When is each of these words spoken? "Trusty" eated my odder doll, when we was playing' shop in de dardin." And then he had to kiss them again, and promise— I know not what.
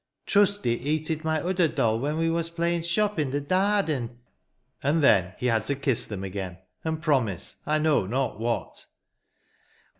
"Trusty" 0.25 0.71
eated 0.71 1.23
my 1.23 1.39
odder 1.43 1.67
doll, 1.67 1.99
when 1.99 2.17
we 2.17 2.27
was 2.27 2.49
playing' 2.49 2.81
shop 2.81 3.19
in 3.19 3.29
de 3.29 3.39
dardin." 3.39 4.17
And 4.81 5.03
then 5.03 5.35
he 5.37 5.45
had 5.45 5.65
to 5.65 5.75
kiss 5.75 6.05
them 6.05 6.23
again, 6.23 6.57
and 6.83 7.03
promise— 7.03 7.57
I 7.67 7.77
know 7.77 8.07
not 8.07 8.39
what. 8.39 8.87